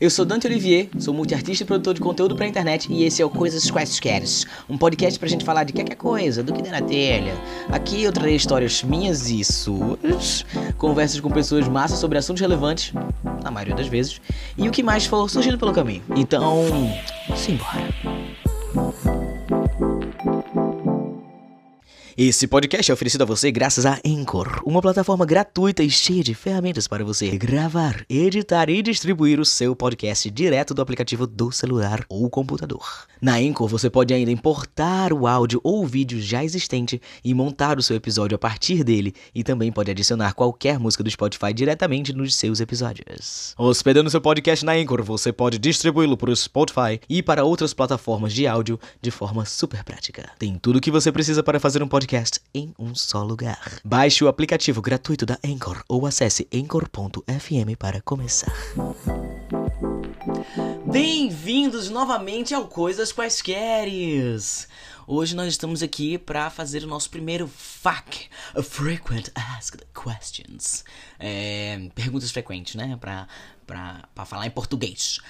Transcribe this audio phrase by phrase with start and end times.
[0.00, 3.24] Eu sou Dante Olivier, sou multiartista e produtor de conteúdo pra internet e esse é
[3.24, 6.80] o Coisas Quaisqueres, um podcast pra gente falar de qualquer coisa, do que der na
[6.80, 7.34] telha.
[7.68, 12.92] Aqui eu trarei histórias minhas e suas, conversas com pessoas massas sobre assuntos relevantes,
[13.42, 14.20] na maioria das vezes,
[14.56, 16.04] e o que mais for surgindo pelo caminho.
[16.14, 16.64] Então,
[17.34, 17.92] simbora.
[22.20, 26.34] Esse podcast é oferecido a você graças a Anchor, uma plataforma gratuita e cheia de
[26.34, 32.04] ferramentas para você gravar, editar e distribuir o seu podcast direto do aplicativo do celular
[32.08, 33.06] ou computador.
[33.22, 37.82] Na Anchor você pode ainda importar o áudio ou vídeo já existente e montar o
[37.84, 42.34] seu episódio a partir dele, e também pode adicionar qualquer música do Spotify diretamente nos
[42.34, 43.54] seus episódios.
[43.56, 48.32] Hospedando seu podcast na Anchor, você pode distribuí-lo para o Spotify e para outras plataformas
[48.32, 50.32] de áudio de forma super prática.
[50.36, 53.80] Tem tudo o que você precisa para fazer um podcast podcast em um só lugar.
[53.84, 58.50] Baixe o aplicativo gratuito da Anchor ou acesse anchor.fm para começar.
[60.90, 64.66] Bem-vindos novamente ao Coisas Quaisqueres!
[65.06, 68.30] Hoje nós estamos aqui para fazer o nosso primeiro FAQ,
[68.62, 70.84] Frequent Asked Questions.
[71.18, 72.98] É, perguntas frequentes, né?
[72.98, 75.20] Para falar em português.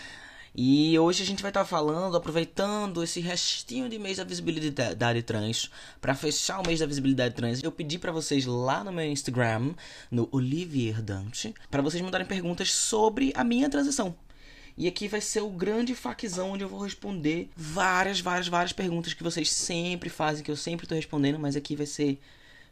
[0.54, 5.22] E hoje a gente vai estar tá falando, aproveitando esse restinho de mês da visibilidade
[5.22, 7.62] trans, para fechar o mês da visibilidade trans.
[7.62, 9.74] Eu pedi para vocês lá no meu Instagram,
[10.10, 14.16] no Olivier Dante, para vocês mandarem perguntas sobre a minha transição.
[14.76, 19.12] E aqui vai ser o grande faquizão onde eu vou responder várias, várias, várias perguntas
[19.12, 22.20] que vocês sempre fazem, que eu sempre tô respondendo, mas aqui vai ser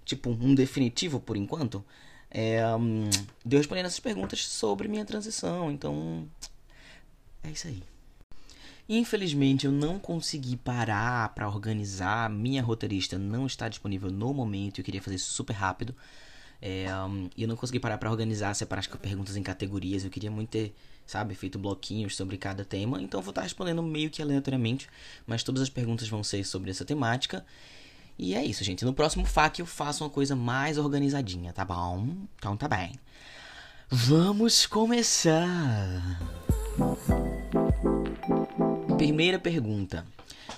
[0.05, 1.85] tipo um definitivo por enquanto.
[2.31, 3.11] É, um,
[3.45, 5.71] de eu respondendo essas perguntas sobre minha transição.
[5.71, 6.29] Então,
[7.47, 7.83] é isso aí.
[8.89, 12.31] Infelizmente eu não consegui parar para organizar.
[12.31, 14.81] Minha roteirista não está disponível no momento.
[14.81, 15.95] Eu queria fazer isso super rápido.
[16.63, 20.05] É, um, eu não consegui parar para organizar, separar as perguntas em categorias.
[20.05, 20.75] Eu queria muito ter,
[21.05, 23.03] sabe, feito bloquinhos sobre cada tema.
[23.03, 24.89] Então vou estar respondendo meio que aleatoriamente.
[25.27, 27.45] Mas todas as perguntas vão ser sobre essa temática.
[28.19, 28.85] E é isso, gente.
[28.85, 32.09] No próximo FAQ eu faço uma coisa mais organizadinha, tá bom?
[32.39, 32.93] Então tá bem.
[33.91, 36.56] Vamos começar!
[38.99, 40.07] Primeira pergunta: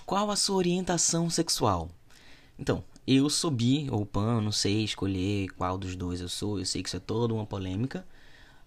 [0.05, 1.89] Qual a sua orientação sexual?
[2.59, 6.59] Então, eu sou bi ou pan, não sei escolher qual dos dois eu sou.
[6.59, 8.05] Eu sei que isso é toda uma polêmica,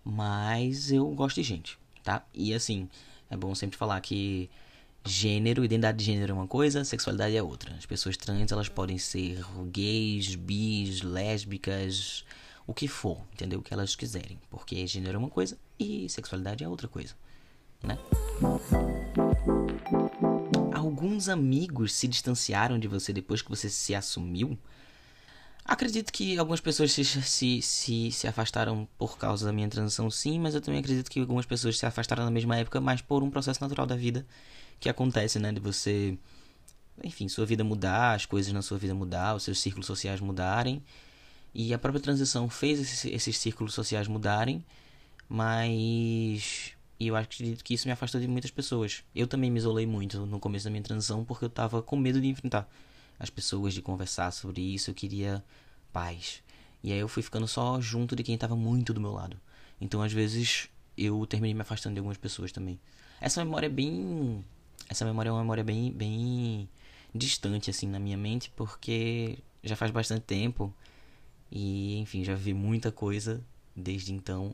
[0.04, 2.26] mas eu gosto de gente, tá?
[2.34, 2.88] E assim,
[3.30, 4.50] é bom sempre falar que
[5.06, 7.76] gênero, identidade de gênero é uma coisa, sexualidade é outra.
[7.76, 12.24] As pessoas trans, elas podem ser gays, bis, lésbicas,
[12.66, 13.60] o que for, entendeu?
[13.60, 17.14] O que elas quiserem, porque gênero é uma coisa e sexualidade é outra coisa
[17.84, 17.98] né?
[20.74, 24.58] Alguns amigos se distanciaram de você depois que você se assumiu?
[25.64, 30.40] Acredito que algumas pessoas se, se, se, se afastaram por causa da minha transição, sim,
[30.40, 33.30] mas eu também acredito que algumas pessoas se afastaram na mesma época, mas por um
[33.30, 34.26] processo natural da vida
[34.80, 35.52] que acontece, né?
[35.52, 36.18] De você,
[37.04, 40.84] enfim, sua vida mudar, as coisas na sua vida mudar, os seus círculos sociais mudarem.
[41.54, 44.66] E a própria transição fez esses, esses círculos sociais mudarem,
[45.30, 49.04] mas e eu acredito que isso me afastou de muitas pessoas.
[49.16, 52.22] Eu também me isolei muito no começo da minha transição porque eu tava com medo
[52.22, 52.70] de enfrentar
[53.18, 54.92] as pessoas, de conversar sobre isso.
[54.92, 55.44] Eu queria
[55.92, 56.44] paz.
[56.84, 59.36] E aí eu fui ficando só junto de quem tava muito do meu lado.
[59.82, 62.80] Então às vezes eu terminei me afastando de algumas pessoas também.
[63.20, 64.46] Essa memória é bem.
[64.88, 66.70] Essa memória é uma memória bem, bem
[67.16, 70.72] distante assim na minha mente porque já faz bastante tempo.
[71.52, 73.44] E enfim, já vi muita coisa
[73.76, 74.54] desde então.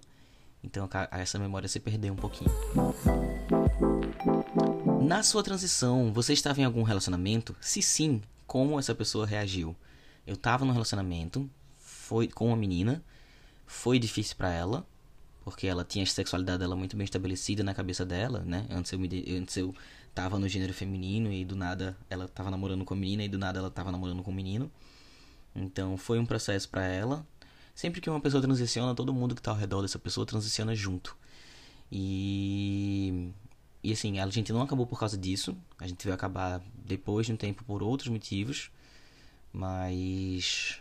[0.63, 2.51] Então essa memória se perdeu um pouquinho.
[5.01, 7.56] Na sua transição, você estava em algum relacionamento?
[7.62, 9.75] Se sim, como essa pessoa reagiu?
[10.25, 13.03] Eu estava num relacionamento, foi com uma menina,
[13.66, 14.85] foi difícil para ela,
[15.45, 18.66] porque ela tinha a sexualidade dela muito bem estabelecida na cabeça dela, né?
[18.69, 19.07] Antes eu, me,
[19.38, 19.74] antes eu
[20.13, 23.38] tava no gênero feminino e do nada ela tava namorando com a menina e do
[23.38, 24.69] nada ela tava namorando com o menino.
[25.56, 27.25] Então foi um processo para ela,
[27.77, 31.15] Sempre que uma pessoa transiciona, todo mundo que está ao redor dessa pessoa transiciona junto.
[31.91, 33.29] E.
[33.83, 35.56] E assim, a gente não acabou por causa disso.
[35.77, 38.71] A gente veio acabar depois de um tempo por outros motivos.
[39.53, 40.79] Mas.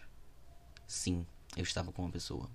[0.87, 2.48] Sim, eu estava com uma pessoa.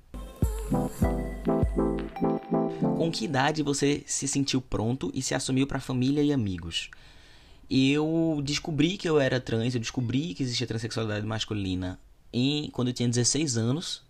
[2.98, 6.90] Com que idade você se sentiu pronto e se assumiu para família e amigos?
[7.70, 12.00] Eu descobri que eu era trans, eu descobri que existia transexualidade masculina
[12.34, 14.10] em quando eu tinha 16 anos.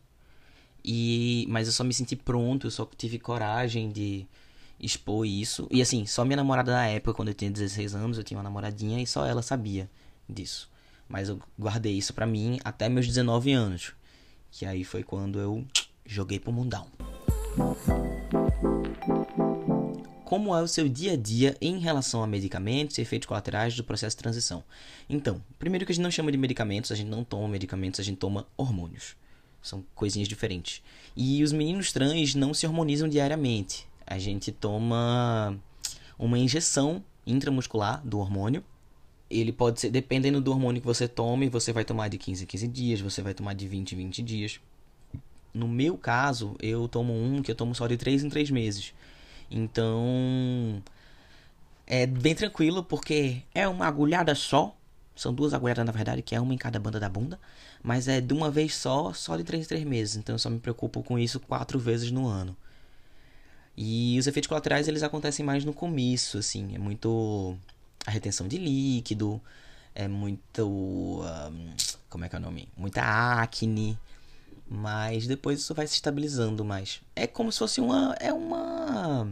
[0.83, 4.25] E, mas eu só me senti pronto, eu só tive coragem de
[4.80, 5.68] expor isso.
[5.72, 8.44] E assim, só minha namorada na época, quando eu tinha 16 anos, eu tinha uma
[8.44, 9.89] namoradinha e só ela sabia
[10.28, 10.69] disso.
[11.07, 13.94] Mas eu guardei isso pra mim até meus 19 anos.
[14.50, 15.66] Que aí foi quando eu
[16.06, 16.88] joguei pro mundão.
[20.31, 23.83] como é o seu dia a dia em relação a medicamentos e efeitos colaterais do
[23.83, 24.63] processo de transição.
[25.10, 28.04] Então, primeiro que a gente não chama de medicamentos, a gente não toma medicamentos, a
[28.04, 29.18] gente toma hormônios.
[29.62, 30.81] São coisinhas diferentes.
[31.16, 33.88] E os meninos trans não se hormonizam diariamente.
[34.06, 35.58] A gente toma
[36.18, 38.63] uma injeção intramuscular do hormônio.
[39.30, 42.48] Ele pode ser, dependendo do hormônio que você tome, você vai tomar de 15 em
[42.48, 44.60] 15 dias, você vai tomar de 20 em 20 dias.
[45.54, 48.94] No meu caso, eu tomo um que eu tomo só de 3 em 3 meses.
[49.50, 50.81] Então,
[51.86, 54.75] é bem tranquilo porque é uma agulhada só.
[55.16, 57.40] São duas agulhadas, na verdade, que é uma em cada banda da bunda.
[57.84, 60.16] Mas é de uma vez só, só de 3 em 3 meses.
[60.16, 62.56] Então eu só me preocupo com isso quatro vezes no ano.
[63.75, 66.75] E os efeitos colaterais, eles acontecem mais no começo, assim.
[66.75, 67.58] É muito
[68.06, 69.42] a retenção de líquido,
[69.94, 70.68] é muito...
[70.68, 71.74] Um,
[72.10, 72.68] como é que é o nome?
[72.75, 73.02] Muita
[73.42, 73.98] acne.
[74.68, 77.02] Mas depois isso vai se estabilizando mais.
[77.16, 78.16] É como se fosse uma.
[78.19, 79.28] É uma.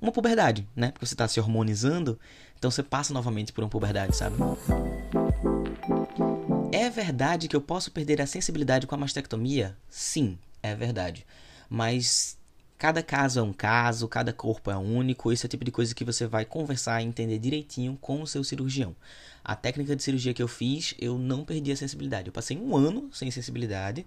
[0.00, 0.90] Uma puberdade, né?
[0.90, 2.18] Porque você está se hormonizando,
[2.58, 4.36] então você passa novamente por uma puberdade, sabe?
[6.72, 9.76] É verdade que eu posso perder a sensibilidade com a mastectomia?
[9.90, 11.26] Sim, é verdade.
[11.68, 12.38] Mas
[12.78, 15.94] cada caso é um caso, cada corpo é único, esse é o tipo de coisa
[15.94, 18.96] que você vai conversar e entender direitinho com o seu cirurgião.
[19.44, 22.28] A técnica de cirurgia que eu fiz, eu não perdi a sensibilidade.
[22.28, 24.06] Eu passei um ano sem sensibilidade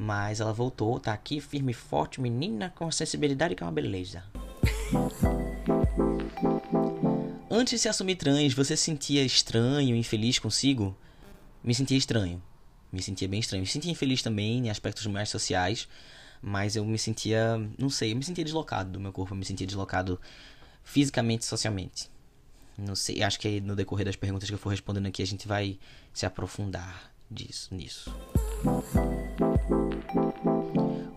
[0.00, 4.22] mas ela voltou, tá aqui firme e forte, menina com sensibilidade que é uma beleza.
[7.50, 10.96] Antes de se assumir trans, você se sentia estranho, infeliz consigo?
[11.64, 12.40] Me sentia estranho.
[12.92, 13.62] Me sentia bem estranho.
[13.62, 15.88] Me sentia infeliz também em aspectos mais sociais,
[16.40, 19.44] mas eu me sentia, não sei, eu me sentia deslocado do meu corpo, eu me
[19.44, 20.20] sentia deslocado
[20.84, 22.08] fisicamente e socialmente.
[22.78, 25.48] Não sei, acho que no decorrer das perguntas que eu for respondendo aqui a gente
[25.48, 25.76] vai
[26.14, 28.14] se aprofundar disso, nisso.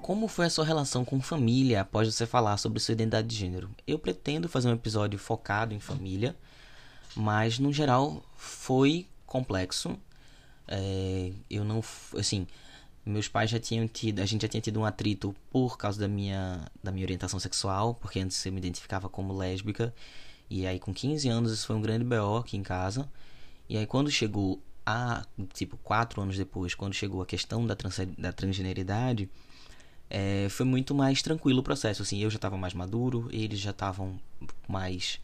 [0.01, 3.69] Como foi a sua relação com família após você falar sobre sua identidade de gênero?
[3.87, 6.35] Eu pretendo fazer um episódio focado em família,
[7.15, 9.97] mas no geral foi complexo.
[10.67, 11.83] É, eu não,
[12.17, 12.45] assim,
[13.05, 16.07] meus pais já tinham tido, a gente já tinha tido um atrito por causa da
[16.07, 19.93] minha, da minha orientação sexual, porque antes eu me identificava como lésbica,
[20.49, 23.09] e aí com 15 anos isso foi um grande BO aqui em casa.
[23.69, 27.99] E aí quando chegou a, tipo, quatro anos depois, quando chegou a questão da, trans,
[28.17, 29.29] da transgeneridade,
[30.09, 32.01] é, foi muito mais tranquilo o processo.
[32.01, 34.19] Assim, eu já estava mais maduro, eles já estavam
[34.67, 35.19] mais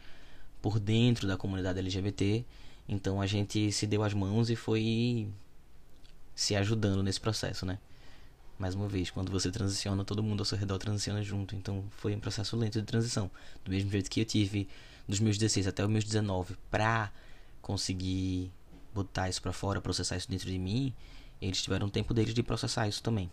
[0.61, 2.45] por dentro da comunidade LGBT,
[2.87, 5.27] então a gente se deu as mãos e foi
[6.35, 7.79] se ajudando nesse processo, né?
[8.57, 12.15] Mais uma vez, quando você transiciona, todo mundo ao seu redor transiciona junto, então foi
[12.15, 13.29] um processo lento de transição.
[13.63, 14.67] Do mesmo jeito que eu tive
[15.07, 17.11] dos meus 16 até os meus 19 pra
[17.61, 18.51] conseguir
[18.97, 20.93] botar isso para fora, processar isso dentro de mim,
[21.41, 23.31] eles tiveram tempo deles de processar isso também.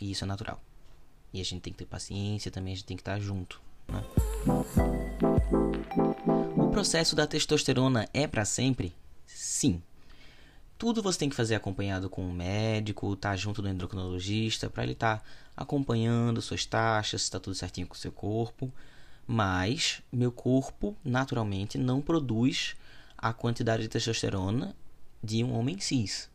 [0.00, 0.60] E isso é natural.
[1.32, 3.60] E a gente tem que ter paciência também, a gente tem que estar junto.
[3.88, 4.04] Né?
[6.56, 8.94] O processo da testosterona é para sempre?
[9.26, 9.82] Sim.
[10.76, 14.84] Tudo você tem que fazer acompanhado com um médico, estar tá junto do endocrinologista, para
[14.84, 15.24] ele estar tá
[15.56, 18.72] acompanhando suas taxas, se está tudo certinho com o seu corpo.
[19.26, 22.76] Mas meu corpo, naturalmente, não produz
[23.18, 24.74] a quantidade de testosterona
[25.22, 26.30] de um homem cis.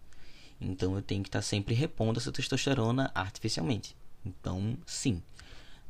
[0.60, 3.96] Então eu tenho que estar sempre repondo essa testosterona artificialmente.
[4.26, 5.22] Então, sim.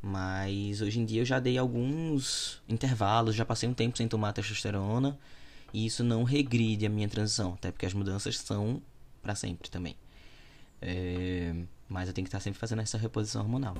[0.01, 4.33] Mas hoje em dia eu já dei alguns intervalos, já passei um tempo sem tomar
[4.33, 5.17] testosterona
[5.73, 8.81] e isso não regride a minha transição, até porque as mudanças são
[9.21, 9.95] para sempre também.
[10.81, 11.55] É...
[11.87, 13.75] Mas eu tenho que estar sempre fazendo essa reposição hormonal.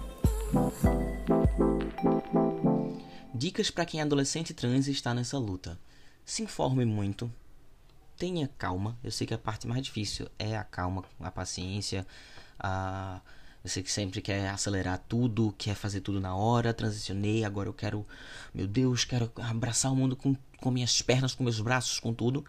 [3.35, 5.77] Dicas para quem é adolescente trans e está nessa luta
[6.25, 7.31] se informe muito,
[8.17, 8.97] tenha calma.
[9.03, 12.05] Eu sei que a parte mais difícil é a calma, a paciência.
[12.59, 13.21] A...
[13.63, 16.73] Eu sei que sempre quer acelerar tudo, quer fazer tudo na hora.
[16.73, 18.05] Transicionei, agora eu quero,
[18.53, 22.45] meu Deus, quero abraçar o mundo com, com minhas pernas, com meus braços, com tudo.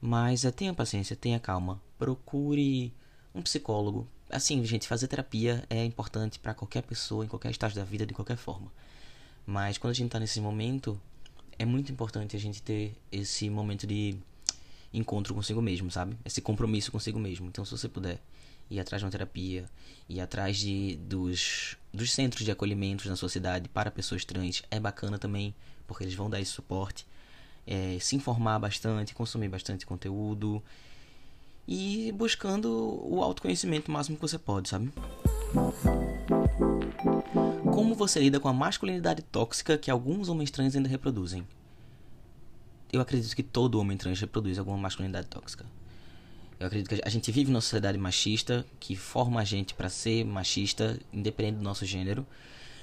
[0.00, 1.80] Mas é, tenha paciência, tenha calma.
[1.98, 2.92] Procure
[3.34, 4.06] um psicólogo.
[4.30, 8.14] Assim, gente, fazer terapia é importante para qualquer pessoa, em qualquer estágio da vida, de
[8.14, 8.70] qualquer forma.
[9.46, 11.00] Mas quando a gente tá nesse momento,
[11.60, 14.16] é muito importante a gente ter esse momento de
[14.94, 16.16] encontro consigo mesmo, sabe?
[16.24, 17.48] Esse compromisso consigo mesmo.
[17.48, 18.18] Então, se você puder
[18.70, 19.68] ir atrás de uma terapia,
[20.08, 24.80] ir atrás de, dos, dos centros de acolhimento na sua cidade para pessoas trans, é
[24.80, 25.54] bacana também,
[25.86, 27.06] porque eles vão dar esse suporte.
[27.66, 30.62] É, se informar bastante, consumir bastante conteúdo
[31.68, 32.70] e buscando
[33.04, 34.90] o autoconhecimento máximo que você pode, sabe?
[37.72, 41.46] Como você lida com a masculinidade tóxica que alguns homens trans ainda reproduzem?
[42.92, 45.64] Eu acredito que todo homem trans reproduz alguma masculinidade tóxica.
[46.58, 50.24] Eu acredito que a gente vive numa sociedade machista que forma a gente para ser
[50.24, 52.26] machista, independente do nosso gênero.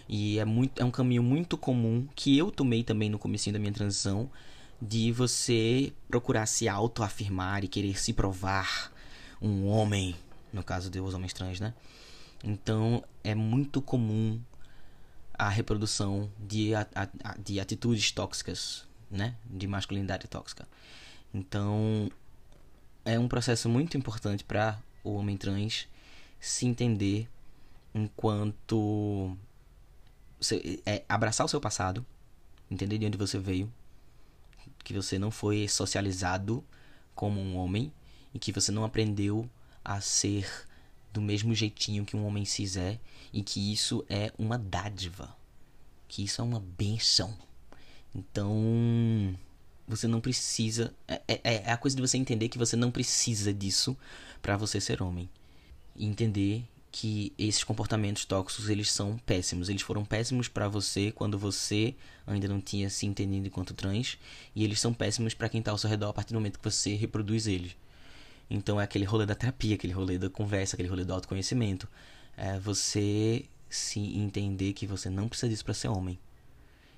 [0.08, 3.60] E é, muito, é um caminho muito comum que eu tomei também no começo da
[3.60, 4.30] minha transição,
[4.82, 8.92] de você procurar se autoafirmar e querer se provar
[9.42, 10.16] um homem,
[10.54, 11.74] no caso de os homens trans, né?
[12.44, 14.40] Então é muito comum
[15.38, 19.36] a reprodução de, a, a, de atitudes tóxicas, né?
[19.46, 20.68] De masculinidade tóxica.
[21.34, 22.10] Então
[23.06, 25.88] é um processo muito importante para o homem trans
[26.40, 27.30] se entender
[27.94, 29.36] enquanto
[30.86, 32.06] é, abraçar o seu passado,
[32.70, 33.72] entender de onde você veio,
[34.84, 36.64] que você não foi socializado
[37.16, 37.92] como um homem
[38.34, 39.50] e que você não aprendeu
[39.84, 40.68] a ser
[41.14, 43.00] do mesmo jeitinho que um homem cis é
[43.34, 45.36] e que isso é uma dádiva,
[46.08, 47.34] que isso é uma benção.
[48.14, 49.38] Então,
[49.88, 50.94] você não precisa.
[51.08, 53.96] É, é, é a coisa de você entender que você não precisa disso
[54.42, 55.30] para você ser homem.
[55.96, 59.70] E entender que esses comportamentos tóxicos eles são péssimos.
[59.70, 64.18] Eles foram péssimos para você quando você ainda não tinha se entendido enquanto trans,
[64.56, 66.64] e eles são péssimos para quem tá ao seu redor a partir do momento que
[66.64, 67.76] você reproduz eles.
[68.50, 71.88] Então é aquele rolê da terapia, aquele rolê da conversa, aquele rolê do autoconhecimento.
[72.38, 76.18] É você se entender que você não precisa disso para ser homem.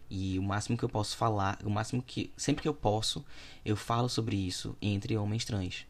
[0.10, 3.26] E o máximo que eu posso falar, o máximo que sempre que eu posso,
[3.66, 5.88] eu falo sobre isso entre homens trans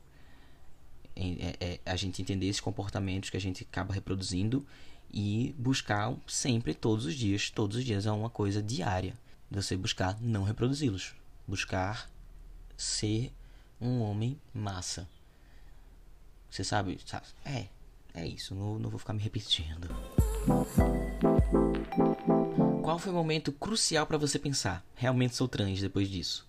[1.19, 4.65] é, é, a gente entender esses comportamentos que a gente acaba reproduzindo
[5.11, 9.13] e buscar sempre, todos os dias, todos os dias é uma coisa diária.
[9.51, 11.15] Você buscar não reproduzi-los.
[11.47, 12.09] Buscar
[12.77, 13.33] ser
[13.81, 15.09] um homem massa.
[16.49, 16.99] Você sabe?
[17.05, 17.25] sabe?
[17.43, 17.67] É,
[18.13, 18.55] é isso.
[18.55, 19.87] Não, não vou ficar me repetindo.
[22.81, 24.83] Qual foi o momento crucial para você pensar?
[24.95, 26.47] Realmente sou trans depois disso?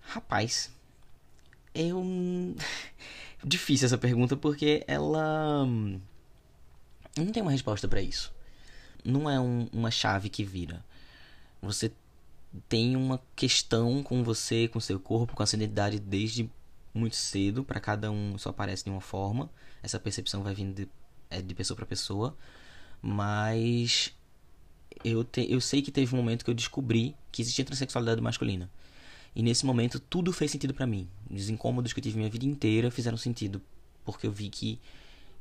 [0.00, 0.70] Rapaz,
[1.74, 2.02] eu
[3.44, 5.66] difícil essa pergunta porque ela
[7.16, 8.32] não tem uma resposta para isso.
[9.04, 10.84] Não é um, uma chave que vira.
[11.62, 11.92] Você
[12.68, 16.50] tem uma questão com você, com seu corpo, com a sua identidade desde
[16.96, 17.64] muito cedo.
[17.64, 19.50] Para cada um só aparece de uma forma.
[19.82, 20.88] Essa percepção vai vindo de,
[21.30, 22.36] é, de pessoa para pessoa.
[23.00, 24.14] Mas
[25.04, 28.70] eu, te, eu sei que teve um momento que eu descobri que existia transexualidade masculina.
[29.34, 31.08] E nesse momento tudo fez sentido para mim.
[31.30, 33.60] Os incômodos que eu tive minha vida inteira fizeram sentido,
[34.04, 34.80] porque eu vi que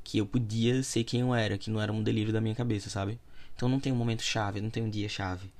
[0.03, 2.91] que eu podia ser quem eu era, que não era um delírio da minha cabeça,
[2.91, 3.19] sabe?
[3.55, 5.51] Então não tem um momento chave, não tem um dia chave,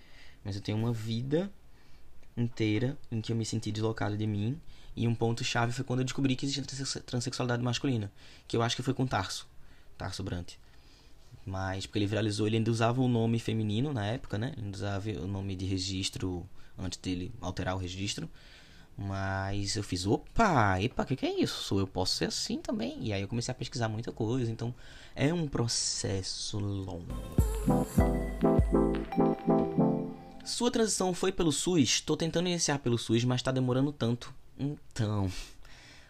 [0.43, 1.51] mas eu tenho uma vida
[2.37, 4.61] inteira em que eu me senti deslocado de mim
[4.95, 8.11] e um ponto chave foi quando eu descobri que existia transexualidade masculina,
[8.47, 9.47] que eu acho que foi com Tarso,
[9.97, 10.53] Tarso Brant.
[11.45, 14.53] Mas porque ele viralizou, ele ainda usava o nome feminino na época, né?
[14.57, 16.47] Ele usava o nome de registro
[16.77, 18.29] antes dele alterar o registro.
[18.97, 21.77] Mas eu fiz, opa, epa, o que, que é isso?
[21.77, 22.97] Eu posso ser assim também.
[23.01, 24.49] E aí eu comecei a pesquisar muita coisa.
[24.49, 24.73] Então
[25.13, 27.13] é um processo longo.
[30.45, 31.89] Sua transição foi pelo SUS?
[31.89, 34.33] Estou tentando iniciar pelo SUS, mas está demorando tanto.
[34.57, 35.31] Então,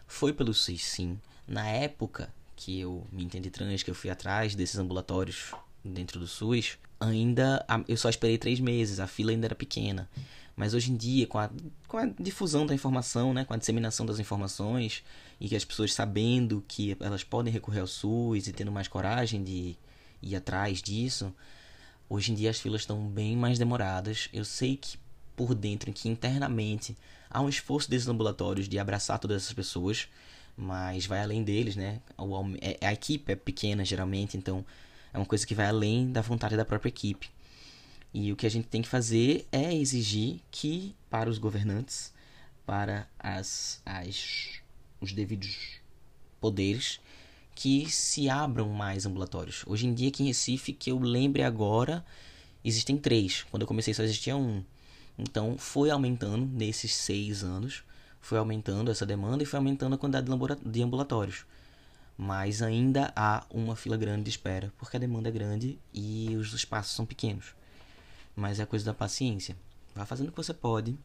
[0.06, 1.18] foi pelo SUS sim.
[1.46, 5.52] Na época que eu me entendi trans, que eu fui atrás desses ambulatórios
[5.84, 10.08] dentro do SUS, ainda eu só esperei três meses, a fila ainda era pequena.
[10.56, 11.50] Mas hoje em dia, com a,
[11.86, 15.04] com a difusão da informação, né, com a disseminação das informações,
[15.38, 19.44] e que as pessoas sabendo que elas podem recorrer ao SUS e tendo mais coragem
[19.44, 19.76] de
[20.22, 21.32] ir atrás disso,
[22.08, 24.30] hoje em dia as filas estão bem mais demoradas.
[24.32, 24.96] Eu sei que
[25.36, 26.96] por dentro, que internamente
[27.30, 30.08] há um esforço desses ambulatórios de abraçar todas essas pessoas,
[30.56, 32.00] mas vai além deles, né?
[32.60, 34.64] É, a equipe é pequena geralmente, então
[35.12, 37.28] é uma coisa que vai além da vontade da própria equipe.
[38.12, 42.14] E o que a gente tem que fazer é exigir que, para os governantes,
[42.64, 44.60] para as, as,
[45.00, 45.80] os devidos
[46.40, 46.98] poderes,
[47.54, 49.64] que se abram mais ambulatórios.
[49.66, 52.04] Hoje em dia, aqui em Recife, que eu lembre agora,
[52.64, 53.44] existem três.
[53.50, 54.62] Quando eu comecei, só existia um.
[55.18, 57.82] Então, foi aumentando nesses seis anos,
[58.20, 60.28] foi aumentando essa demanda e foi aumentando a quantidade
[60.64, 61.46] de ambulatórios.
[62.18, 66.52] Mas ainda há uma fila grande de espera, porque a demanda é grande e os
[66.52, 67.54] espaços são pequenos.
[68.34, 69.56] Mas é coisa da paciência.
[69.94, 70.98] Vá fazendo o que você pode,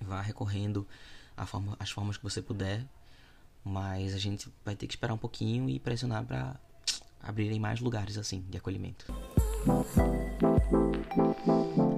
[0.00, 0.86] vá recorrendo
[1.46, 2.84] forma, às formas que você puder,
[3.64, 6.56] mas a gente vai ter que esperar um pouquinho e pressionar para
[7.20, 9.12] abrirem mais lugares assim de acolhimento.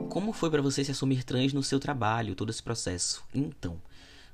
[0.08, 3.24] Como foi para você se assumir trans no seu trabalho, todo esse processo?
[3.32, 3.80] Então,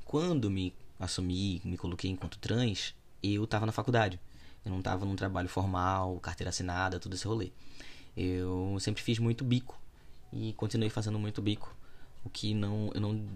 [0.05, 4.21] quando me assumi, me coloquei enquanto trans, eu estava na faculdade.
[4.65, 7.53] Eu não estava num trabalho formal, carteira assinada, todo esse rolê.
[8.17, 9.81] Eu sempre fiz muito bico
[10.33, 11.77] e continuei fazendo muito bico,
[12.25, 13.29] o que não eu não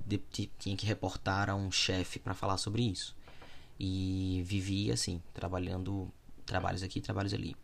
[0.59, 3.15] tinha que reportar a um chefe para falar sobre isso.
[3.79, 6.11] E vivi assim, trabalhando
[6.51, 7.57] trabalhos aqui, trabalhos ali.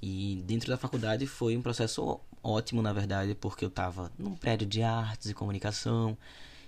[0.00, 4.66] E dentro da faculdade foi um processo ótimo, na verdade, porque eu estava num prédio
[4.66, 6.16] de artes e comunicação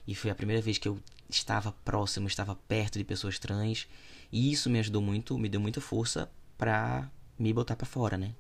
[0.07, 0.99] e foi a primeira vez que eu
[1.29, 3.87] estava próximo, estava perto de pessoas trans
[4.33, 8.35] e isso me ajudou muito, me deu muita força pra me botar para fora, né?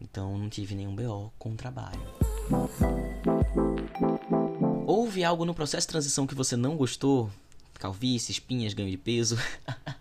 [0.00, 2.00] Então não tive nenhum BO com o trabalho.
[4.86, 7.30] Houve algo no processo de transição que você não gostou?
[7.74, 9.38] Calvície, espinhas, ganho de peso?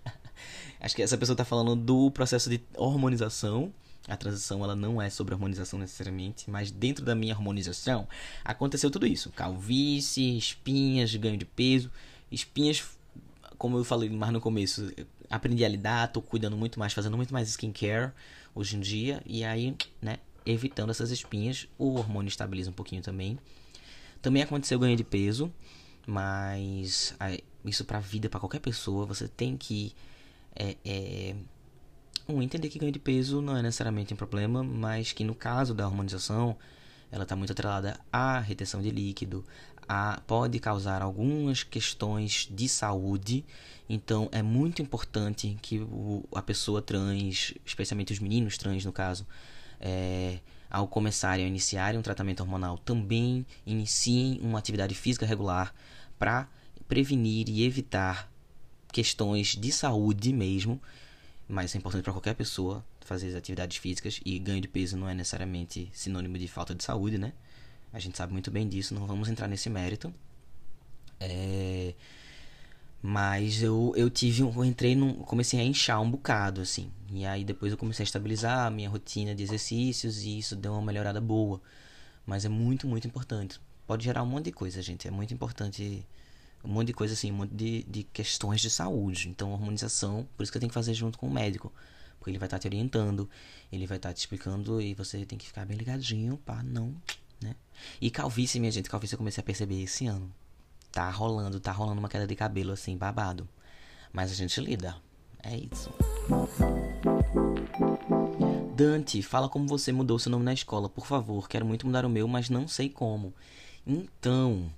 [0.80, 3.74] Acho que essa pessoa está falando do processo de hormonização.
[4.08, 8.08] A transição ela não é sobre hormonização necessariamente, mas dentro da minha hormonização
[8.44, 11.92] aconteceu tudo isso: calvície, espinhas, ganho de peso.
[12.32, 12.84] Espinhas,
[13.58, 14.92] como eu falei mais no começo,
[15.30, 18.12] aprendi a lidar, tô cuidando muito mais, fazendo muito mais skincare
[18.56, 19.22] hoje em dia.
[19.26, 23.38] E aí, né, evitando essas espinhas, o hormônio estabiliza um pouquinho também.
[24.22, 25.52] Também aconteceu ganho de peso,
[26.08, 27.16] mas
[27.66, 29.94] isso pra vida, para qualquer pessoa, você tem que
[30.60, 31.36] é, é,
[32.28, 35.74] um, entender que ganho de peso não é necessariamente um problema, mas que no caso
[35.74, 36.58] da hormonização,
[37.12, 39.44] ela está muito atrelada à retenção de líquido,
[39.88, 43.46] a, pode causar algumas questões de saúde.
[43.90, 49.26] Então é muito importante que o, a pessoa trans, especialmente os meninos trans no caso,
[49.80, 50.40] é,
[50.70, 55.74] ao começarem a iniciarem um tratamento hormonal, também iniciem uma atividade física regular
[56.20, 56.48] para
[56.88, 58.30] prevenir e evitar
[58.92, 60.82] questões de saúde mesmo,
[61.48, 65.14] mas é importante para qualquer pessoa fazer atividades físicas e ganho de peso não é
[65.14, 67.34] necessariamente sinônimo de falta de saúde, né?
[67.92, 70.14] A gente sabe muito bem disso, não vamos entrar nesse mérito.
[71.20, 71.96] É...
[73.02, 76.92] Mas eu, eu tive, eu entrei num, comecei a inchar um bocado, assim.
[77.12, 80.74] E aí depois eu comecei a estabilizar a minha rotina de exercícios e isso deu
[80.74, 81.62] uma melhorada boa.
[82.26, 83.60] Mas é muito, muito importante.
[83.88, 85.08] Pode gerar um monte de coisa, gente.
[85.08, 86.06] É muito importante
[86.64, 89.30] um monte de coisa assim, um monte de, de questões de saúde.
[89.30, 91.72] Então, hormonização, por isso que eu tenho que fazer junto com o médico.
[92.18, 93.30] Porque ele vai estar tá te orientando,
[93.72, 96.94] ele vai estar tá te explicando e você tem que ficar bem ligadinho para não,
[97.42, 97.56] né?
[98.02, 100.30] E calvície, minha gente, calvície eu comecei a perceber esse ano.
[100.92, 103.48] Tá rolando, tá rolando uma queda de cabelo assim, babado.
[104.12, 104.98] Mas a gente lida.
[105.42, 105.90] É isso.
[108.76, 111.48] Dante, fala como você mudou seu nome na escola, por favor.
[111.48, 113.34] Quero muito mudar o meu, mas não sei como.
[113.86, 114.70] Então,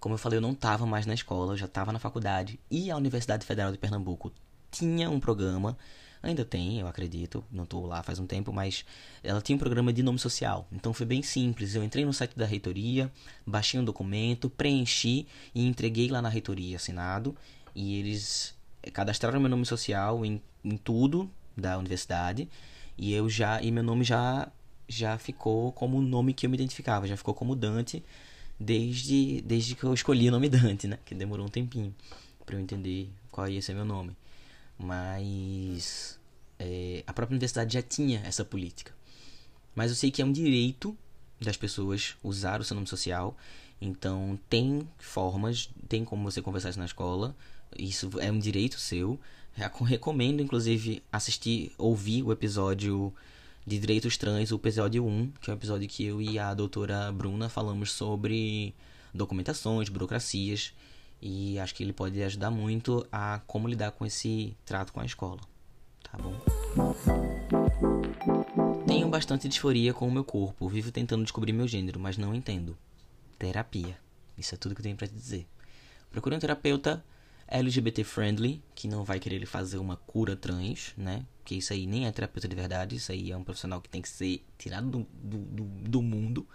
[0.00, 2.58] como eu falei, eu não estava mais na escola, eu já estava na faculdade.
[2.70, 4.32] E a Universidade Federal de Pernambuco
[4.70, 5.76] tinha um programa,
[6.22, 8.84] ainda tem, eu acredito, não estou lá faz um tempo, mas
[9.22, 10.66] ela tinha um programa de nome social.
[10.70, 11.74] Então foi bem simples.
[11.74, 13.10] Eu entrei no site da reitoria,
[13.46, 17.36] baixei um documento, preenchi e entreguei lá na reitoria assinado.
[17.74, 18.54] E eles
[18.92, 22.48] cadastraram meu nome social em, em tudo da universidade.
[22.96, 23.60] E eu já.
[23.62, 24.48] E meu nome já
[24.88, 28.02] já ficou como o nome que eu me identificava, já ficou como Dante
[28.58, 30.98] desde, desde que eu escolhi o nome Dante, né?
[31.04, 31.94] Que demorou um tempinho
[32.44, 34.16] para eu entender qual ia ser meu nome.
[34.78, 36.18] Mas
[36.58, 38.92] é, a própria universidade já tinha essa política.
[39.74, 40.96] Mas eu sei que é um direito
[41.40, 43.36] das pessoas usar o seu nome social.
[43.80, 47.36] Então tem formas, tem como você conversar isso na escola.
[47.78, 49.20] Isso é um direito seu.
[49.84, 53.12] Recomendo, inclusive, assistir, ouvir o episódio
[53.68, 57.12] de Direitos Trans, o episódio 1, que é o episódio que eu e a doutora
[57.12, 58.74] Bruna falamos sobre
[59.12, 60.72] documentações, burocracias,
[61.20, 65.04] e acho que ele pode ajudar muito a como lidar com esse trato com a
[65.04, 65.40] escola.
[66.02, 66.34] Tá bom?
[68.86, 72.74] Tenho bastante disforia com o meu corpo, vivo tentando descobrir meu gênero, mas não entendo.
[73.38, 73.98] Terapia.
[74.38, 75.46] Isso é tudo que eu tenho para te dizer.
[76.10, 77.04] Procure um terapeuta
[77.48, 81.24] LGBT friendly, que não vai querer fazer uma cura trans, né?
[81.44, 84.02] Que isso aí nem é terapeuta de verdade, isso aí é um profissional que tem
[84.02, 85.06] que ser tirado do,
[85.38, 86.46] do, do mundo.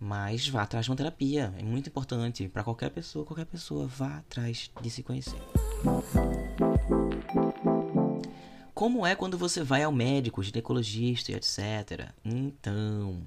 [0.00, 4.16] Mas vá atrás de uma terapia, é muito importante para qualquer pessoa, qualquer pessoa vá
[4.16, 5.38] atrás de se conhecer.
[8.74, 12.10] Como é quando você vai ao médico, ginecologista e etc.
[12.24, 13.22] Então,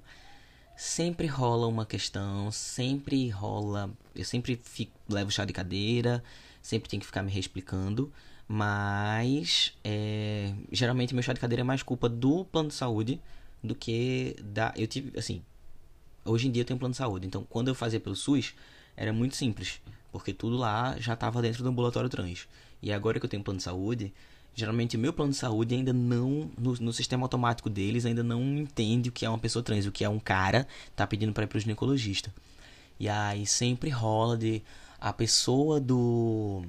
[0.75, 6.23] sempre rola uma questão, sempre rola, eu sempre fico, levo chá de cadeira,
[6.61, 8.11] sempre tem que ficar me reexplicando.
[8.47, 13.19] Mas é, geralmente meu chá de cadeira é mais culpa do plano de saúde
[13.63, 14.73] do que da.
[14.75, 15.41] Eu tive, assim.
[16.23, 17.25] Hoje em dia eu tenho plano de saúde.
[17.25, 18.53] Então quando eu fazia pelo SUS,
[18.95, 19.81] era muito simples.
[20.11, 22.47] Porque tudo lá já estava dentro do ambulatório trans.
[22.81, 24.13] E agora que eu tenho plano de saúde,
[24.55, 28.41] geralmente o meu plano de saúde ainda não, no, no, sistema automático deles, ainda não
[28.57, 30.65] entende o que é uma pessoa trans, o que é um cara
[30.95, 32.33] tá pedindo para ir pro ginecologista.
[32.97, 34.63] E aí sempre rola de,
[34.99, 36.63] a pessoa do,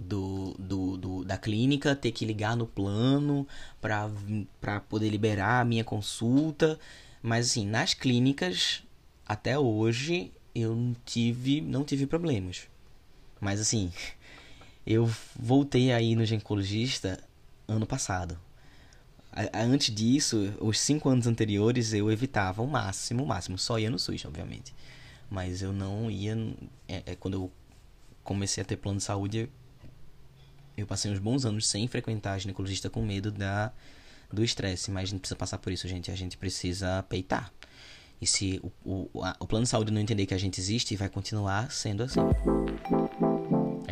[0.00, 3.46] do, do, do da clínica ter que ligar no plano
[3.80, 6.78] para poder liberar a minha consulta.
[7.20, 8.82] Mas assim, nas clínicas,
[9.26, 12.68] até hoje, eu não tive, não tive problemas.
[13.40, 13.92] Mas assim,
[14.86, 17.18] eu voltei aí no ginecologista
[17.68, 18.38] ano passado.
[19.54, 23.56] antes disso, os cinco anos anteriores, eu evitava o máximo, o máximo.
[23.58, 24.74] Só ia no SUS, obviamente.
[25.30, 26.36] Mas eu não ia.
[26.88, 27.52] É, é, quando eu
[28.22, 29.48] comecei a ter plano de saúde,
[30.76, 33.72] eu passei uns bons anos sem frequentar a ginecologista com medo da,
[34.30, 34.90] do estresse.
[34.90, 36.10] Mas a gente precisa passar por isso, gente.
[36.10, 37.52] A gente precisa peitar.
[38.20, 40.94] E se o, o, a, o plano de saúde não entender que a gente existe,
[40.96, 42.20] vai continuar sendo assim.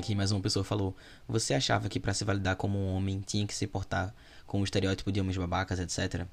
[0.00, 0.96] Aqui mais uma pessoa falou:
[1.28, 4.14] Você achava que para se validar como um homem tinha que se portar
[4.46, 6.26] com o estereótipo de homens babacas, etc?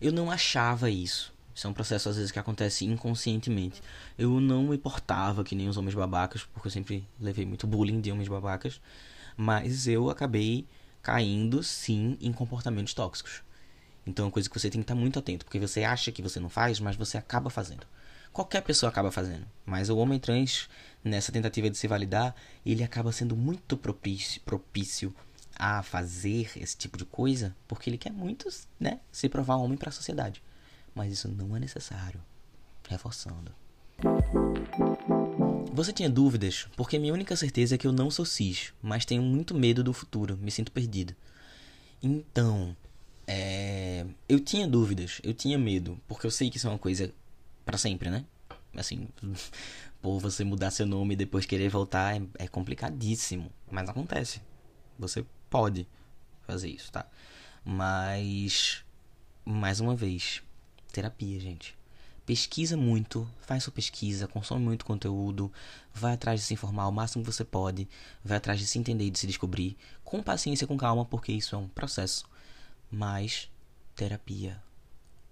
[0.00, 1.30] Eu não achava isso.
[1.54, 3.82] Isso é um processo às vezes que acontece inconscientemente.
[4.16, 8.00] Eu não me portava que nem os homens babacas, porque eu sempre levei muito bullying
[8.00, 8.80] de homens babacas,
[9.36, 10.66] mas eu acabei
[11.02, 13.42] caindo sim em comportamentos tóxicos.
[14.06, 16.22] Então é uma coisa que você tem que estar muito atento, porque você acha que
[16.22, 17.86] você não faz, mas você acaba fazendo.
[18.32, 20.68] Qualquer pessoa acaba fazendo, mas o homem trans
[21.02, 22.34] nessa tentativa de se validar,
[22.64, 25.14] ele acaba sendo muito propício, propício
[25.58, 29.88] a fazer esse tipo de coisa, porque ele quer muito, né, se provar homem para
[29.88, 30.42] a sociedade.
[30.94, 32.20] Mas isso não é necessário.
[32.88, 33.52] Reforçando.
[35.72, 36.66] Você tinha dúvidas?
[36.76, 39.92] Porque minha única certeza é que eu não sou cis, mas tenho muito medo do
[39.92, 41.14] futuro, me sinto perdido.
[42.02, 42.76] Então,
[43.26, 44.06] é...
[44.28, 47.12] eu tinha dúvidas, eu tinha medo, porque eu sei que isso é uma coisa
[47.64, 48.24] para sempre, né?
[48.74, 49.08] Assim,
[50.00, 53.50] por você mudar seu nome e depois querer voltar é, é complicadíssimo.
[53.70, 54.40] Mas acontece.
[54.98, 55.86] Você pode
[56.46, 57.06] fazer isso, tá?
[57.64, 58.84] Mas,
[59.44, 60.42] mais uma vez,
[60.92, 61.76] terapia, gente.
[62.24, 65.50] Pesquisa muito, faz sua pesquisa, consome muito conteúdo,
[65.94, 67.88] vai atrás de se informar o máximo que você pode,
[68.22, 71.54] vai atrás de se entender e de se descobrir, com paciência, com calma, porque isso
[71.54, 72.28] é um processo.
[72.90, 73.50] Mas,
[73.96, 74.62] terapia.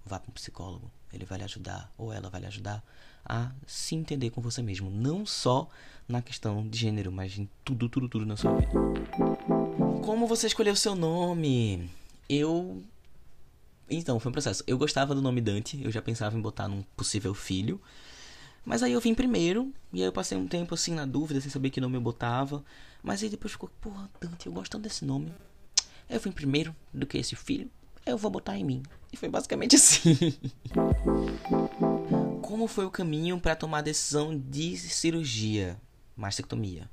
[0.07, 2.83] Vá para um psicólogo, ele vai lhe ajudar, ou ela vai lhe ajudar
[3.29, 5.69] a se entender com você mesmo, não só
[6.09, 8.71] na questão de gênero, mas em tudo, tudo, tudo na sua vida.
[10.05, 11.91] Como você escolheu seu nome?
[12.29, 12.83] Eu
[13.89, 14.65] então, foi um processo.
[14.67, 17.81] Eu gostava do nome Dante, eu já pensava em botar num possível filho.
[18.65, 21.51] Mas aí eu vim primeiro, e aí eu passei um tempo assim na dúvida, sem
[21.51, 22.65] saber que nome eu botava.
[23.01, 25.33] Mas aí depois ficou, porra, Dante, eu gosto tanto desse nome.
[26.11, 27.71] Eu vim primeiro do que esse filho,
[28.05, 28.83] eu vou botar em mim.
[29.13, 30.35] E foi basicamente assim.
[32.47, 35.77] Como foi o caminho para tomar a decisão de cirurgia?
[36.17, 36.89] Mastectomia.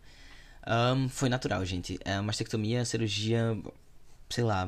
[0.66, 2.00] Um, foi natural, gente.
[2.04, 3.56] A mastectomia é a cirurgia,
[4.32, 4.68] sei lá,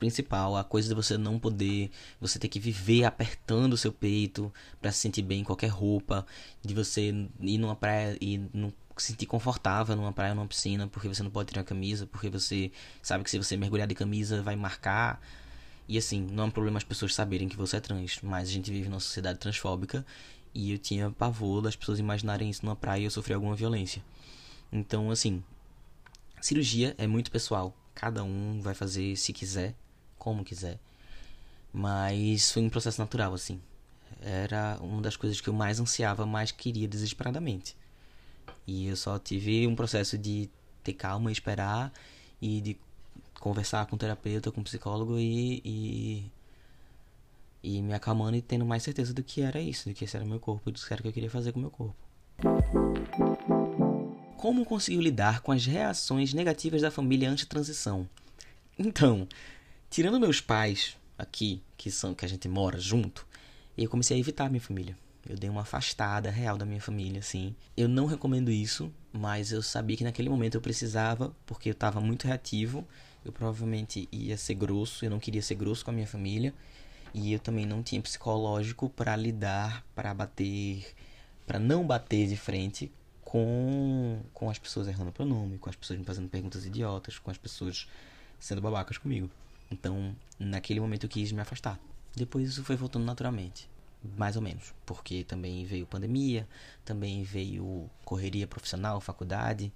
[0.00, 4.52] principal, a coisa de você não poder, você ter que viver apertando o seu peito
[4.82, 6.26] para se sentir bem em qualquer roupa,
[6.60, 11.06] de você ir numa praia e não se sentir confortável numa praia, numa piscina, porque
[11.06, 14.42] você não pode tirar a camisa, porque você sabe que se você mergulhar de camisa
[14.42, 15.20] vai marcar.
[15.88, 18.52] E assim, não é um problema as pessoas saberem que você é trans, mas a
[18.52, 20.04] gente vive numa sociedade transfóbica
[20.52, 24.02] e eu tinha pavor das pessoas imaginarem isso numa praia e eu sofri alguma violência.
[24.72, 25.42] Então, assim,
[26.40, 27.76] cirurgia é muito pessoal.
[27.94, 29.74] Cada um vai fazer se quiser,
[30.18, 30.78] como quiser.
[31.72, 33.60] Mas foi um processo natural, assim.
[34.20, 37.76] Era uma das coisas que eu mais ansiava, mais queria desesperadamente.
[38.66, 40.50] E eu só tive um processo de
[40.82, 41.92] ter calma, esperar
[42.40, 42.78] e de
[43.40, 46.32] conversar com o terapeuta, com o psicólogo e, e,
[47.62, 50.24] e me acalmando e tendo mais certeza do que era isso, do que esse era
[50.24, 51.96] meu corpo, do que era que eu queria fazer com o meu corpo.
[54.36, 58.08] Como conseguiu lidar com as reações negativas da família anti-transição?
[58.78, 59.26] Então,
[59.88, 63.26] tirando meus pais aqui, que são que a gente mora junto,
[63.76, 64.96] eu comecei a evitar minha família.
[65.28, 67.54] Eu dei uma afastada real da minha família, assim.
[67.76, 72.00] Eu não recomendo isso, mas eu sabia que naquele momento eu precisava, porque eu estava
[72.00, 72.86] muito reativo.
[73.26, 76.54] Eu provavelmente ia ser grosso, eu não queria ser grosso com a minha família.
[77.12, 80.94] E eu também não tinha psicológico para lidar, para bater,
[81.44, 82.92] para não bater de frente
[83.24, 87.28] com, com as pessoas errando o pronome, com as pessoas me fazendo perguntas idiotas, com
[87.28, 87.88] as pessoas
[88.38, 89.28] sendo babacas comigo.
[89.72, 91.80] Então, naquele momento eu quis me afastar.
[92.14, 93.68] Depois isso foi voltando naturalmente,
[94.16, 96.48] mais ou menos, porque também veio pandemia,
[96.84, 99.72] também veio correria profissional, faculdade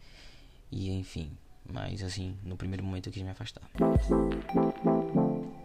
[0.70, 1.36] e enfim.
[1.64, 3.62] Mas assim, no primeiro momento eu quis me afastar.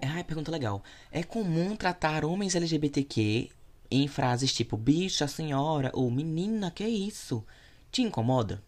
[0.02, 0.84] Ah, pergunta legal.
[1.12, 3.50] É comum tratar homens LGBTQ
[3.90, 7.44] em frases tipo bicha, senhora ou menina, que é isso?
[7.92, 8.62] Te incomoda?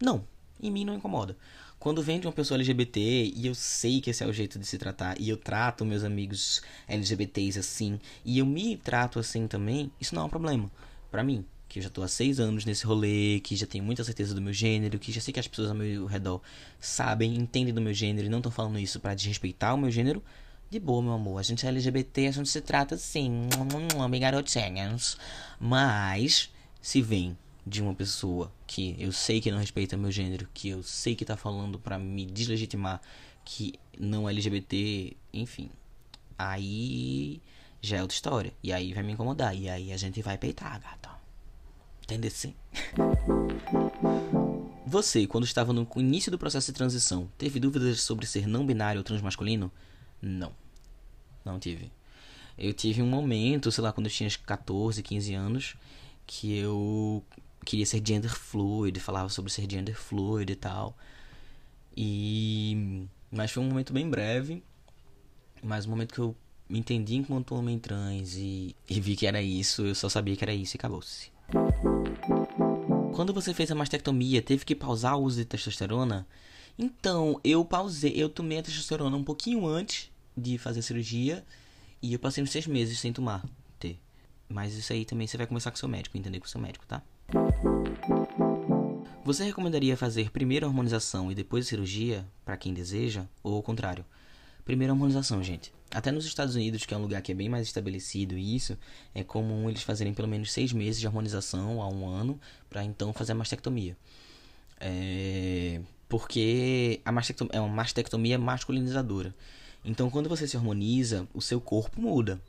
[0.00, 0.26] Não,
[0.60, 1.36] em mim não incomoda.
[1.78, 4.64] Quando vem de uma pessoa LGBT e eu sei que esse é o jeito de
[4.64, 9.90] se tratar, e eu trato meus amigos LGBTs assim, e eu me trato assim também,
[10.00, 10.70] isso não é um problema.
[11.10, 14.04] para mim, que eu já tô há seis anos nesse rolê, que já tenho muita
[14.04, 16.42] certeza do meu gênero, que já sei que as pessoas ao meu redor
[16.78, 20.22] sabem, entendem do meu gênero e não estão falando isso para desrespeitar o meu gênero,
[20.70, 21.38] de boa, meu amor.
[21.38, 23.48] A gente é LGBT, a gente se trata assim,
[24.10, 25.16] bem garotinhas.
[25.58, 26.50] Mas,
[26.82, 30.82] se vem de uma pessoa que eu sei que não respeita meu gênero, que eu
[30.82, 33.00] sei que tá falando para me deslegitimar,
[33.46, 35.70] que não é LGBT, enfim.
[36.38, 37.40] aí
[37.80, 38.52] já é outra história.
[38.62, 39.56] E aí vai me incomodar.
[39.56, 41.21] E aí a gente vai peitar, gato.
[42.12, 42.54] Entendeu sim?
[44.86, 48.98] Você, quando estava no início do processo de transição, teve dúvidas sobre ser não binário
[48.98, 49.72] ou transmasculino?
[50.20, 50.52] Não.
[51.42, 51.90] Não tive.
[52.58, 55.74] Eu tive um momento, sei lá, quando eu tinha 14, 15 anos,
[56.26, 57.24] que eu
[57.64, 60.94] queria ser gender fluid, falava sobre ser gender fluid e tal.
[61.96, 64.62] E mas foi um momento bem breve,
[65.62, 66.36] mas um momento que eu
[66.68, 70.44] me entendi enquanto homem trans e, e vi que era isso, eu só sabia que
[70.44, 71.31] era isso e acabou-se.
[73.14, 76.26] Quando você fez a mastectomia, teve que pausar o uso de testosterona?
[76.78, 81.44] Então, eu pausei, eu tomei a testosterona um pouquinho antes de fazer a cirurgia
[82.00, 83.44] e eu passei uns seis meses sem tomar
[83.78, 83.98] T.
[84.48, 87.02] Mas isso aí também você vai conversar com seu médico, entender com seu médico, tá?
[89.24, 93.62] Você recomendaria fazer primeiro a harmonização e depois a cirurgia, para quem deseja, ou ao
[93.62, 94.04] contrário?
[94.64, 95.72] Primeiro a harmonização, gente.
[95.94, 98.78] Até nos Estados Unidos, que é um lugar que é bem mais estabelecido isso,
[99.14, 103.12] é comum eles fazerem pelo menos seis meses de harmonização a um ano, para então
[103.12, 103.96] fazer a mastectomia.
[104.80, 105.80] É...
[106.08, 109.34] Porque a mastectomia é uma mastectomia masculinizadora.
[109.84, 112.40] Então, quando você se harmoniza, o seu corpo muda.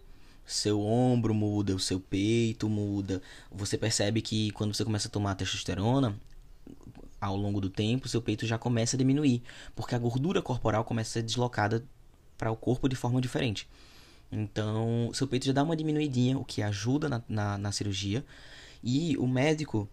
[0.46, 3.22] Seu ombro muda, o seu peito muda.
[3.52, 6.16] Você percebe que quando você começa a tomar testosterona,
[7.20, 9.42] ao longo do tempo, seu peito já começa a diminuir,
[9.76, 11.84] porque a gordura corporal começa a ser deslocada
[12.38, 13.68] para o corpo de forma diferente.
[14.32, 18.26] Então, seu peito já dá uma diminuidinha, o que ajuda na, na, na cirurgia.
[18.84, 19.88] E o médico,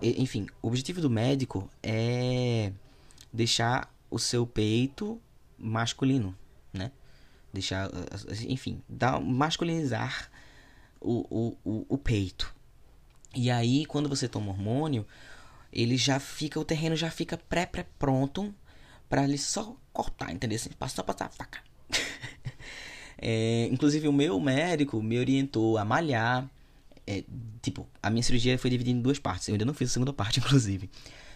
[0.00, 2.72] enfim, o objetivo do médico é
[3.32, 5.20] deixar o seu peito
[5.58, 6.34] masculino,
[6.72, 6.90] né?
[7.52, 7.90] Deixar,
[8.48, 10.30] enfim, dar, masculinizar
[11.00, 12.54] o, o, o, peito.
[13.34, 15.06] E aí, quando você toma hormônio,
[15.72, 18.54] ele já fica, o terreno já fica pré-pré-pronto
[19.08, 20.56] para ele só cortar, entendeu?
[20.56, 21.60] Assim, só passar a faca.
[23.18, 26.48] é, inclusive, o meu médico me orientou a malhar.
[27.06, 27.22] É,
[27.62, 29.48] tipo, a minha cirurgia foi dividida em duas partes.
[29.48, 30.90] Eu ainda não fiz a segunda parte, inclusive.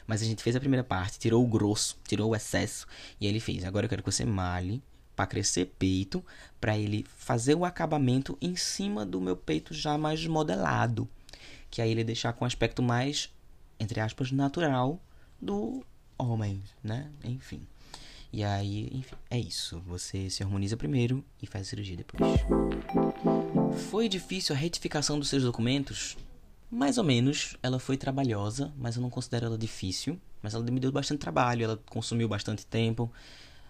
[0.07, 2.87] Mas a gente fez a primeira parte, tirou o grosso, tirou o excesso.
[3.21, 4.83] E aí ele fez: agora eu quero que você malhe
[5.15, 6.25] para crescer peito,
[6.61, 11.09] para ele fazer o acabamento em cima do meu peito já mais modelado.
[11.71, 13.33] Que aí ele deixar com um aspecto mais,
[13.79, 14.99] entre aspas, natural
[15.41, 15.85] do
[16.21, 17.11] homem, né?
[17.25, 17.67] Enfim.
[18.33, 19.83] E aí, enfim, é isso.
[19.87, 22.23] Você se harmoniza primeiro e faz a cirurgia depois.
[23.91, 26.17] Foi difícil a retificação dos seus documentos?
[26.71, 27.57] Mais ou menos.
[27.63, 30.19] Ela foi trabalhosa, mas eu não considero ela difícil.
[30.43, 33.11] Mas ela me deu bastante trabalho, ela consumiu bastante tempo.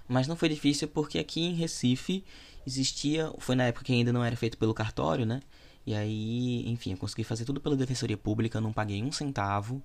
[0.06, 2.22] Mas não foi difícil porque aqui em Recife
[2.66, 3.32] existia.
[3.38, 5.40] Foi na época que ainda não era feito pelo cartório, né?
[5.86, 9.82] E aí, enfim, eu consegui fazer tudo pela Defensoria Pública, não paguei um centavo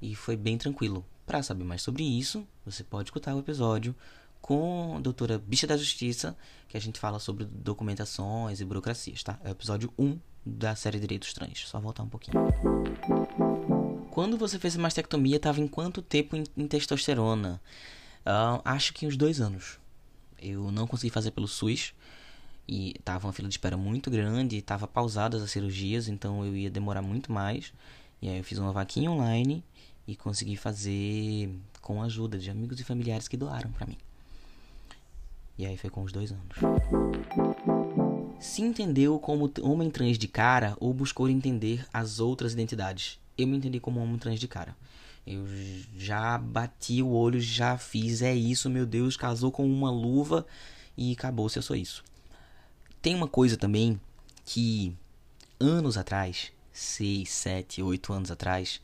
[0.00, 1.04] e foi bem tranquilo.
[1.26, 3.94] Para saber mais sobre isso, você pode escutar o episódio
[4.40, 6.36] com a doutora Bicha da Justiça,
[6.68, 9.38] que a gente fala sobre documentações e burocracias, tá?
[9.44, 11.68] É o episódio 1 da série Direitos Trans.
[11.68, 12.36] Só voltar um pouquinho.
[14.10, 17.60] Quando você fez a mastectomia, estava em quanto tempo em, em testosterona?
[18.20, 19.78] Uh, acho que uns dois anos.
[20.40, 21.92] Eu não consegui fazer pelo SUS.
[22.66, 26.70] E tava uma fila de espera muito grande, tava pausadas as cirurgias, então eu ia
[26.70, 27.72] demorar muito mais.
[28.20, 29.64] E aí eu fiz uma vaquinha online
[30.08, 33.98] e consegui fazer com a ajuda de amigos e familiares que doaram para mim.
[35.58, 36.56] E aí foi com os dois anos.
[38.40, 43.20] Se entendeu como homem trans de cara ou buscou entender as outras identidades?
[43.36, 44.74] Eu me entendi como homem trans de cara.
[45.26, 45.44] Eu
[45.94, 50.46] já bati o olho, já fiz, é isso, meu Deus, casou com uma luva
[50.96, 52.02] e acabou-se, eu sou isso.
[53.02, 54.00] Tem uma coisa também
[54.46, 54.96] que
[55.60, 58.80] anos atrás, 6, 7, 8 anos atrás,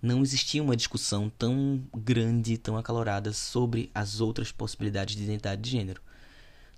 [0.00, 5.70] não existia uma discussão tão grande, tão acalorada sobre as outras possibilidades de identidade de
[5.70, 6.00] gênero.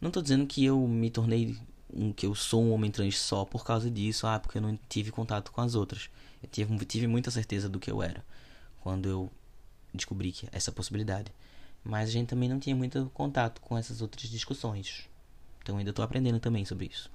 [0.01, 1.57] Não estou dizendo que eu me tornei
[1.93, 4.79] um que eu sou um homem trans só por causa disso, ah, porque eu não
[4.89, 6.11] tive contato com as outras.
[6.43, 8.25] Eu tive, tive muita certeza do que eu era
[8.81, 9.31] quando eu
[9.93, 11.33] descobri que essa possibilidade.
[11.83, 15.09] Mas a gente também não tinha muito contato com essas outras discussões.
[15.63, 17.11] Então ainda estou aprendendo também sobre isso.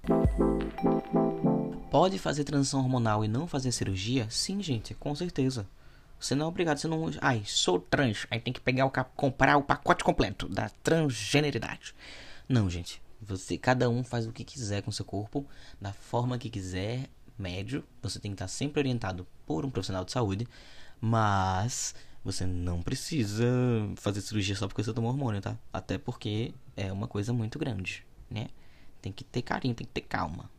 [1.90, 4.28] Pode fazer transição hormonal e não fazer cirurgia?
[4.30, 5.68] Sim, gente, com certeza.
[6.24, 7.12] Você não é obrigado, você não.
[7.20, 8.26] Ai, sou trans.
[8.32, 11.94] Aí tem que pegar o comprar o pacote completo da transgeneridade.
[12.48, 13.02] Não, gente.
[13.22, 15.46] Você, cada um faz o que quiser com seu corpo,
[15.82, 17.84] da forma que quiser, médio.
[18.02, 20.48] Você tem que estar sempre orientado por um profissional de saúde,
[21.00, 23.46] mas você não precisa
[23.98, 25.58] fazer cirurgia só porque você tomou hormônio, tá?
[25.74, 28.48] Até porque é uma coisa muito grande, né?
[29.02, 30.50] Tem que ter carinho, tem que ter calma.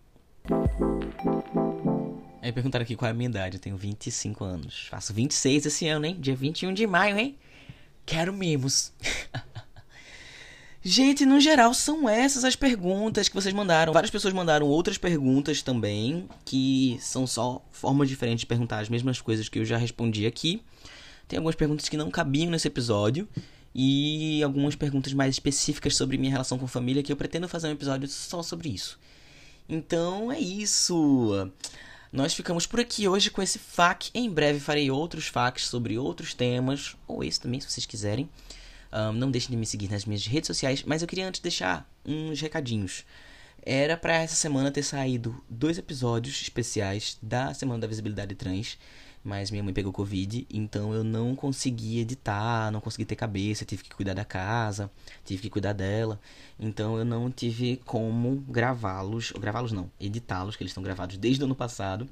[2.44, 3.56] Aí perguntaram aqui qual é a minha idade.
[3.56, 4.86] Eu tenho 25 anos.
[4.90, 6.18] Faço 26 esse ano, hein?
[6.20, 7.38] Dia 21 de maio, hein?
[8.04, 8.92] Quero mimos.
[10.84, 13.94] Gente, no geral, são essas as perguntas que vocês mandaram.
[13.94, 19.22] Várias pessoas mandaram outras perguntas também, que são só formas diferentes de perguntar as mesmas
[19.22, 20.62] coisas que eu já respondi aqui.
[21.26, 23.26] Tem algumas perguntas que não cabiam nesse episódio.
[23.74, 27.72] E algumas perguntas mais específicas sobre minha relação com família, que eu pretendo fazer um
[27.72, 29.00] episódio só sobre isso.
[29.66, 31.50] Então é isso.
[32.14, 34.08] Nós ficamos por aqui hoje com esse FAQ.
[34.14, 38.30] Em breve farei outros FAQs sobre outros temas, ou esse também, se vocês quiserem.
[38.92, 41.90] Um, não deixem de me seguir nas minhas redes sociais, mas eu queria antes deixar
[42.06, 43.04] uns recadinhos.
[43.60, 48.78] Era para essa semana ter saído dois episódios especiais da Semana da Visibilidade Trans,
[49.24, 53.82] mas minha mãe pegou Covid, então eu não consegui editar, não consegui ter cabeça, tive
[53.82, 54.90] que cuidar da casa,
[55.24, 56.20] tive que cuidar dela,
[56.60, 61.46] então eu não tive como gravá-los, gravá-los não, editá-los, que eles estão gravados desde o
[61.46, 62.06] ano passado,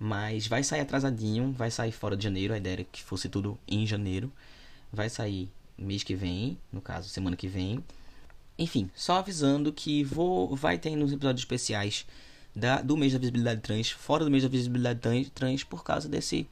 [0.00, 3.58] mas vai sair atrasadinho, vai sair fora de janeiro, a ideia era que fosse tudo
[3.68, 4.32] em janeiro,
[4.90, 7.84] vai sair mês que vem, no caso, semana que vem.
[8.58, 12.06] Enfim, só avisando que vou vai ter nos episódios especiais
[12.58, 16.46] da, do mês da visibilidade trans, fora do mês da visibilidade trans, por causa desse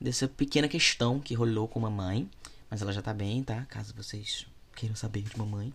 [0.00, 2.28] dessa pequena questão que rolou com mamãe.
[2.68, 3.64] Mas ela já tá bem, tá?
[3.66, 5.72] Caso vocês queiram saber de mamãe.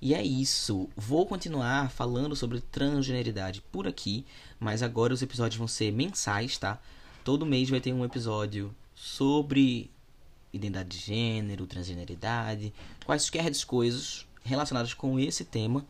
[0.00, 0.88] E é isso.
[0.96, 4.24] Vou continuar falando sobre transgeneridade por aqui,
[4.58, 6.80] mas agora os episódios vão ser mensais, tá?
[7.24, 9.90] Todo mês vai ter um episódio sobre
[10.52, 12.72] identidade de gênero, transgeneridade,
[13.04, 15.86] quaisquer coisas relacionadas com esse tema.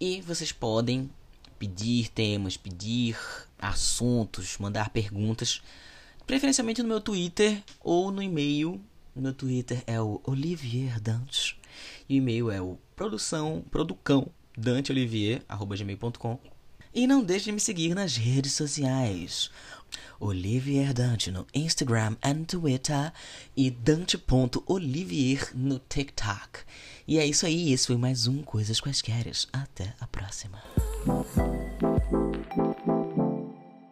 [0.00, 1.10] E vocês podem
[1.62, 3.16] pedir temas, pedir
[3.56, 5.62] assuntos, mandar perguntas,
[6.26, 8.80] preferencialmente no meu Twitter ou no e-mail.
[9.14, 11.54] Meu Twitter é o Olivier Dantes
[12.08, 14.26] e o e-mail é o produção, producão,
[14.58, 16.40] danteolivier.gmail.com
[16.92, 19.48] e não deixe de me seguir nas redes sociais.
[20.20, 23.12] Olivier Dante no Instagram e Twitter
[23.56, 26.60] e Dante.olivier no TikTok.
[27.06, 29.48] E é isso aí, esse foi mais um Coisas Quaisqueres.
[29.52, 30.62] Até a próxima.